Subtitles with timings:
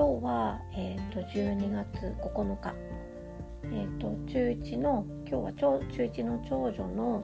[0.00, 2.74] 今日は、えーと、12月9日、
[3.64, 7.22] えーと、中1の今日は中1の長女の、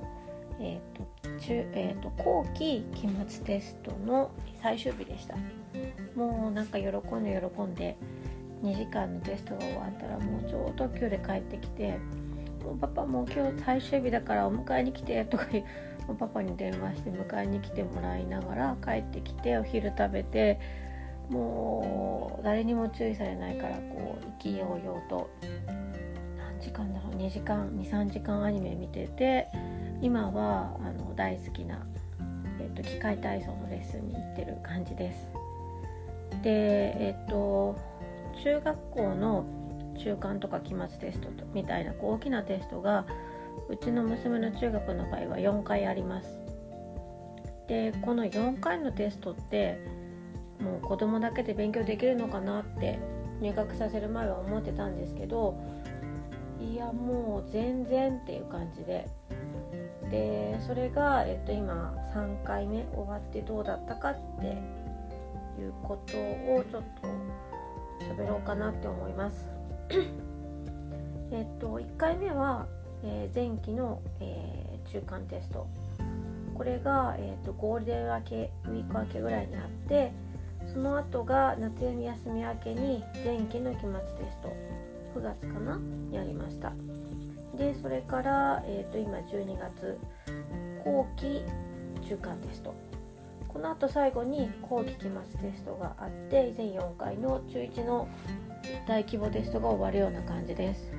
[0.61, 5.37] えーと中えー、と後期期末テストの最終日でした。
[6.15, 7.97] もうなんか喜んで喜んで
[8.63, 11.97] 2時間のテストが終わったらもう超特急で帰ってきて
[12.63, 15.65] 「もうパパもう今日最終日だからお迎えに来て」とか言
[16.11, 20.61] うパパに電話して迎えに来てもらいながら帰ってきてお昼食べて
[21.31, 25.29] もう誰にも注意されないからこう意気揚々と
[26.39, 29.49] 何時間だろう？2時間23時間アニメ見てて
[30.01, 31.85] 今はあの大好きな、
[32.61, 35.29] えっと、機械体操のレッスンに行ってる感じです。
[36.45, 37.77] でえっと
[38.45, 39.45] 中学校の
[39.99, 43.07] 中間とか期末テストみたいなこう大きなテストが
[43.69, 46.29] うちの娘の中学の場合は4回あります。
[47.67, 50.06] でこの4回のテストって
[50.61, 52.99] もう子供だけで勉強できるのかなって
[53.41, 55.59] 入学させる前は思ってたんですけど
[56.61, 59.09] いやもう全然っていう感じで。
[60.11, 64.47] でそれが、えっと、今3回目終わってどうだったかって
[65.61, 67.09] いうことをちょっと
[68.05, 69.47] 喋ろうかなって思います。
[71.33, 72.67] えっと1回目は、
[73.03, 75.67] えー、前期の、えー、中間テスト。
[76.55, 80.13] これが、えーと、ゴールデン明けウィーク明けぐらいにあって
[80.77, 84.53] その後が夏休み明けに前期の期末テスト
[85.19, 86.75] 9月かなにありました。
[87.57, 89.99] でそれから、えーと、今12月
[90.85, 91.43] 後期
[92.07, 92.75] 中間テスト。
[93.49, 98.07] この後最後に後期期末テストがあって以前4回の中1の
[98.87, 100.93] 大規模テストが終わるような感じです。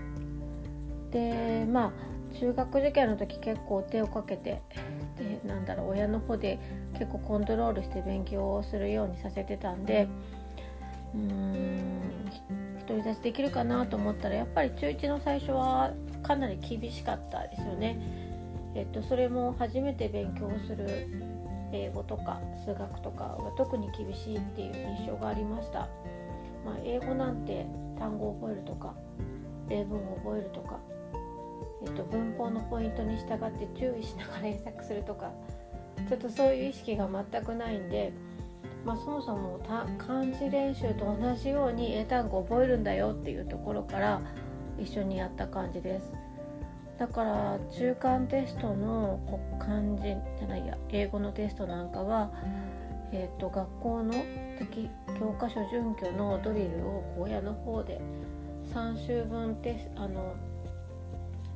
[1.12, 4.60] でまあ中学受験の時結構手をかけて
[5.18, 6.60] でなんだろう親の方で
[6.94, 10.08] 結構コントロールして勉強をするようにさせてたんで
[11.14, 11.98] うーん
[12.88, 15.92] 独り立ちできるかなと思ったらやっぱり中1の最初は
[16.24, 18.00] かなり厳しかったですよね。
[18.76, 21.08] えっと、それも初めて勉強する
[21.74, 25.90] 英語とか数学とかは特に厳しいっていう印象がありました。
[26.66, 27.66] まあ、英語なんて
[27.98, 28.94] 単語を覚えるとか
[29.70, 30.80] 例文を覚えるとか
[31.86, 35.32] えっと、文法のポイントに従って注意しながら検索するとか
[36.08, 38.14] ちょっとそういう意識が全くないんで、
[38.86, 39.60] まあ、そもそも
[39.98, 44.22] 漢字練習と同じように英単語を覚えるんだよっていうところから
[44.78, 46.28] 一緒にやった感じです。
[46.98, 49.20] だから中間テストの
[49.60, 52.32] 漢字じゃないや英語のテストなんかは、
[53.12, 54.14] えーと、学校の
[55.20, 58.02] 教科書準拠のドリルを親の方で
[58.74, 60.36] 3週分テあの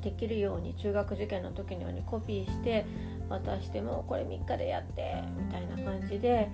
[0.01, 2.85] できるように中学受験の時のようにコピーして
[3.29, 6.49] 渡してもこれ3日でやってみたいな感じで、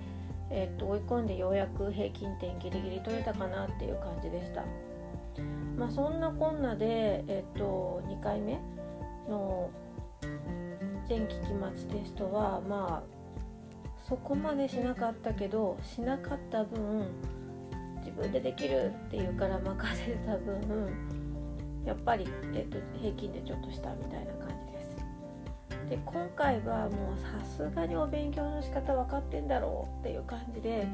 [0.50, 4.64] えー、と追い込んでようやく平均点ギリギリ取れたかなっていう感じでした。
[5.76, 8.58] まあ、そんなこんなで、えー、と2回目
[9.28, 9.70] の
[11.08, 13.18] 前期期末テストはまあ
[14.08, 17.06] そこまでしなかったけどしなかった分
[17.98, 21.17] 自分でできるっていうから任せた分
[21.84, 25.88] やっぱり、えーと、平均でちょっとしたみたいな感じです。
[25.88, 30.86] で今回はもうさすがにお勉強の仕方分かってんだろうっていう感じで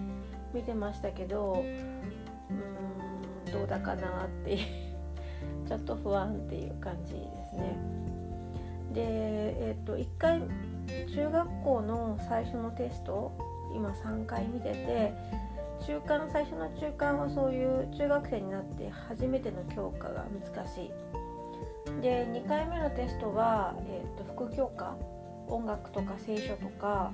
[0.53, 4.59] 見てましたけどうーんどうだかなっていう
[5.67, 7.19] ちょっと不安っていう感じで
[7.51, 7.77] すね。
[8.93, 9.03] で、
[9.69, 10.43] えっ、と1回
[11.13, 13.33] 中学校の最初のテスト
[13.75, 15.13] 今3回見てて
[15.87, 20.91] 中間最初の中間はそういう中学生になって初めての教科が難しい。
[22.01, 24.97] で2回目のテストは、えーと、副教科
[25.47, 27.13] 音楽とか聖書とか、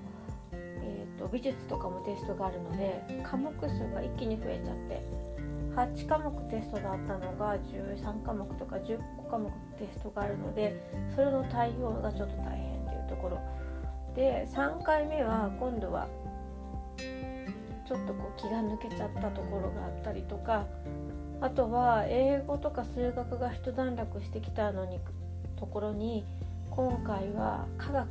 [0.52, 5.30] えーと、美術とかもテストがあるので科目数が一気に増えちゃって。
[5.74, 8.98] 8科目テストだったのが13科目とか10
[9.30, 10.74] 科目テストがあるので
[11.14, 13.38] それの対応がちょっと大変というところ。
[14.14, 16.08] で3回目は今度は
[17.90, 20.64] ちょっとこう気が抜けちゃったところがあったりとか
[21.40, 25.00] あとは英語とか数学が一段落してきたのに
[25.58, 26.24] ところに
[26.70, 28.06] 今回は科学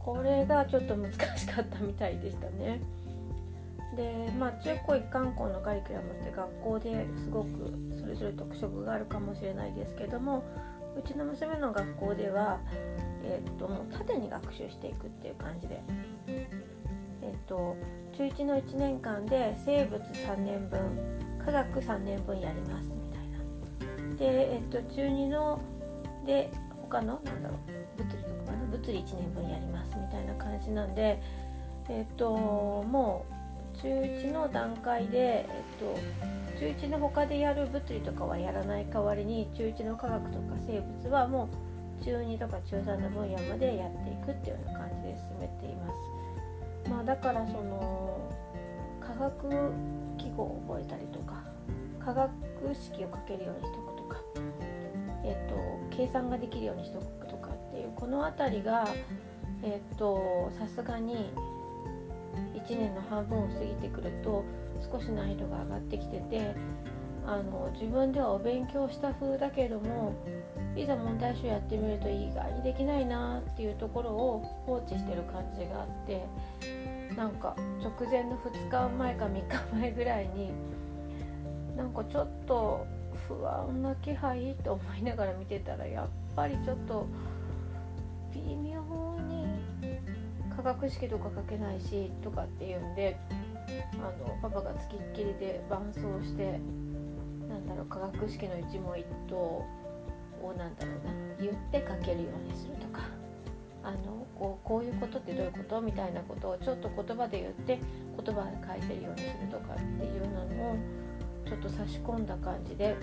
[0.00, 2.80] これがちょっと難しかったみたいでしたね。
[3.96, 10.42] でまあ中高一貫校のカリキュラムって学校ですごくそれぞれ特色があるかもしれないですけども
[10.98, 12.58] うちの娘の学校では、
[13.22, 15.82] えー、っともう縦に学習していくっていう感じで、
[17.30, 17.76] え、っと
[18.16, 20.80] 中1の1年間で生物3年分
[21.44, 25.60] 科学3年分やりますみたいなで、えっと、中2の
[26.26, 26.50] で
[26.82, 28.66] 他のなんだろう物理とかかな？
[28.70, 31.22] 物理1年分やりますみたいな感じなんで
[31.88, 41.48] えっともう中1の段階で、えっと、中1の他でやる物理とかはやらない代わりに中1の科学とか生物はも
[42.00, 46.19] う中2とか中3の分野までやっていくっていうような感じで進めています。
[47.00, 48.30] ま、だからその
[49.00, 49.72] 科学
[50.18, 51.42] 記号を覚えたりとか
[51.98, 52.30] 化学
[52.74, 54.16] 式を書けるようにしとくとか、
[55.24, 58.86] えっと、計算ができるようにしとくとかっていうこの辺りが
[59.62, 61.32] えっとさすがに
[62.54, 64.44] 1年の半分を過ぎてくると
[64.92, 66.54] 少し難易度が上がってきてて
[67.26, 70.14] あの自分ではお勉強した風だけれども
[70.76, 76.24] いざ問題集やってみると意外にできないなっていうところを放置してる感じがあって
[77.20, 80.50] なんか直前の2日前か3日前ぐらいに
[81.76, 82.86] なんかちょっと
[83.28, 87.06] 不安な気配と思いながら見てたらやっぱりちょっと
[88.32, 88.80] 微妙
[89.28, 89.46] に
[90.56, 93.18] 化学式とか書けないしとかっていうんで
[93.96, 96.58] あのパパがつきっきりで伴走して
[97.50, 99.66] なんだろう化学式の一問一答を
[100.56, 103.19] なんだろうな言って書けるようにするとか。
[103.82, 105.80] あのこうこういうことってどういうこと？
[105.80, 107.78] みたいなことをちょっと言葉で言って
[108.24, 110.76] 言葉で返せるようにするとかっていうのを
[111.46, 112.96] ちょっと差し込んだ感じで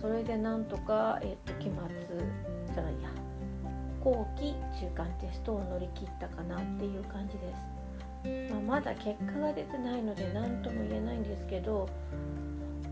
[0.00, 1.72] それでなんとか、えー、と期末
[2.74, 3.08] じゃないや。
[4.00, 11.88] 後期中間テストを乗り切ったかなっていう感じです、まあ、まだ結果が出てないので何とも言えないんですけど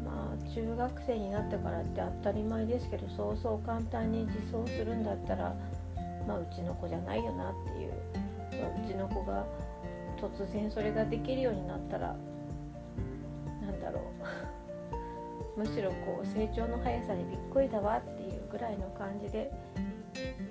[0.04, 5.54] まあ中学生になってからって当たり前ですけどそうそう簡単に自走するんだったら
[6.26, 7.92] まあうちの子じゃないよなっていう、
[8.60, 9.44] まあ、うちの子が
[10.20, 12.16] 突然それができるようになったら
[13.62, 14.00] なんだろ
[15.56, 19.50] う むしろこう成長の速さにびっくりだわっていうぐらいの感じで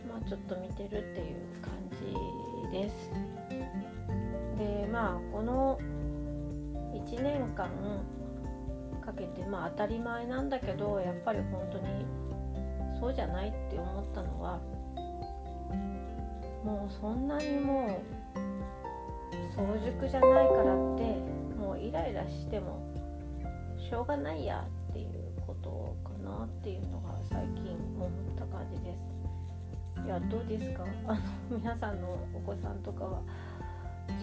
[0.08, 1.74] まあちょっと見てるっていう感
[2.72, 3.12] じです。
[4.58, 5.78] でまあこの
[6.94, 7.70] 1年間
[9.06, 12.06] かけてまあ当たり前なんだけどやっぱり本当に
[13.00, 14.60] そうじゃないって思ったのは
[16.66, 17.90] もうそんなにもう
[19.56, 21.04] 早熟じゃないからって
[21.56, 22.82] もうイライラしても
[23.78, 25.08] しょうがないやっていう
[25.46, 30.04] ことかなっていうのが最近思った感じです。
[30.04, 30.86] いやどうですか？
[31.08, 31.20] あの
[31.52, 33.22] 皆さんのお子さんとかは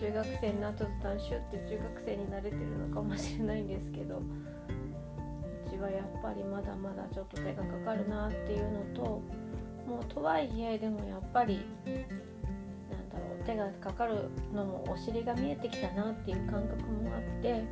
[0.00, 4.22] 中学生になった途端シュッて中学生になれてるのかもしれないんですけどう
[5.70, 9.22] ちはやっぱりまだまだちょっと手がかかるなっていうのと
[9.86, 11.64] もうとはいえでもやっぱり
[13.44, 17.64] 手がかかるのもお尻が見えてきたなっていう感覚もあって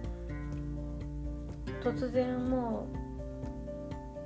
[1.82, 2.86] 突然も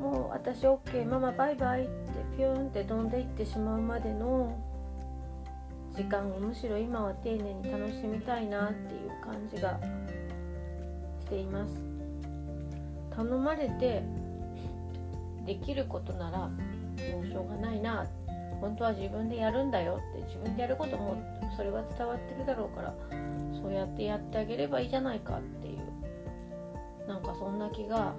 [0.00, 1.90] うもう私 OK ママバイバイって
[2.36, 4.58] ピューンって飛んでいってしまうまでの
[5.94, 9.78] 時間をむしろ今は丁寧に楽しみたいなっていう感じが
[11.20, 11.72] しています。
[13.14, 14.02] 頼まれて
[15.46, 18.06] できることならもうしょうがないなっ
[18.60, 21.16] 本当は自分でやるんだよって自分でやることも
[21.56, 22.94] それは伝わってるだろうから
[23.60, 28.14] そうやってやってあげればいいじゃないかっていうなんかそんな気が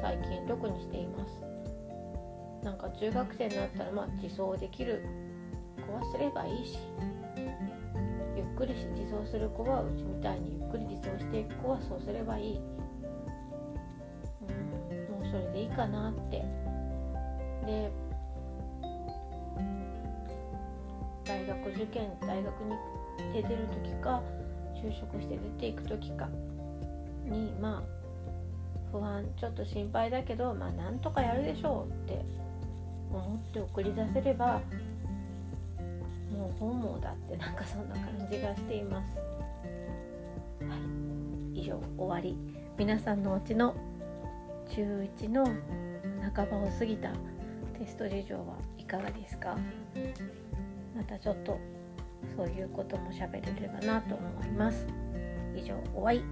[0.00, 1.48] 最近特にしています。
[2.62, 5.04] なんか中学生になったらまあ自走できる
[5.86, 6.78] 子はすればいいし
[8.36, 12.60] ゆっくり自走する子はうちみたいにゆっくり自走していく子はそうすればいい、
[14.42, 16.44] うん、もうそれでいいかなって。
[17.64, 17.90] で
[21.28, 22.76] 大学受験大学に
[23.34, 24.22] 出てる時か
[24.74, 26.28] 就職して出ていく時か
[27.26, 27.98] にまあ
[28.90, 32.24] 不安ちょっと心配だけどまあなんとかやるでしょうって
[33.12, 34.60] 思って送り出せれば
[36.32, 39.18] もう本望だってなんかそんな感じがしています。
[40.64, 40.74] は
[41.54, 41.60] い。
[41.60, 42.36] 以上終わり。
[42.76, 43.74] 皆さんのうちの
[44.68, 45.44] 中1の
[46.34, 47.10] 半ばを過ぎた
[47.78, 49.56] テスト事情はいかがですか？
[50.98, 51.60] またちょっと
[52.36, 54.84] そういうことも喋れればなと思います。
[55.54, 56.24] 以上終わり